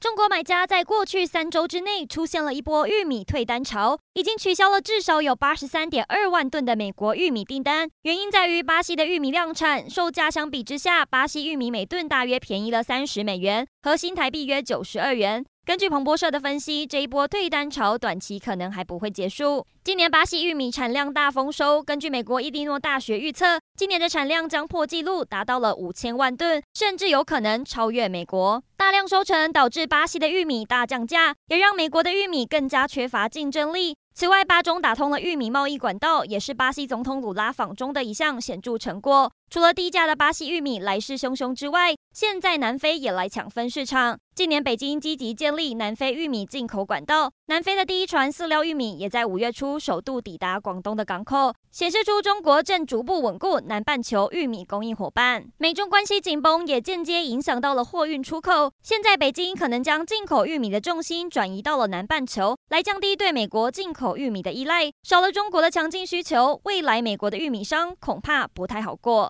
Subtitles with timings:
[0.00, 7.86] 中国买家在过去三周之内出现了一波玉米退单潮，已经取消了至少有八十三点二万吨的美国玉米订单。
[8.04, 15.44] 原因在于巴西的玉米量产，售价相比之下，巴西玉米每吨大约便宜了三十美元，合新台币约九十二元。
[15.66, 19.66] 根据彭博社的分析，这一波退单潮短期可能还不会结束。
[19.84, 28.62] 今年巴西玉米产量大丰收，根据美国伊利诺大学预测，今年的产量将破纪录，达到了五千万吨，甚至有可能超越美国。
[28.90, 33.96] 大量收成导致巴西的玉米大降价，也让美国的玉米更加缺乏竞争力。
[34.12, 39.32] 此外，巴中打通了玉米贸易管道，也是巴西总统鲁拉访中的一项显著成果。
[39.48, 44.18] 除了低价的巴西玉米来势汹汹之外，现在南非也来抢分市场。
[44.34, 55.46] 近年北京积极建立南非玉米进口管道，南非的第一船饲料玉米也在五月初首度抵达广东的港口，显示出中国正逐步稳固南半球玉米供应伙伴。
[55.58, 64.90] 美中关系紧绷也间接影响到了货运出口，现在北京可能将进口玉米的重心转移到了南半球，来降低对美国进口口玉米的依赖。
[65.02, 69.28] 少了中国的强劲需求，未来美国的玉米商恐怕不太好过。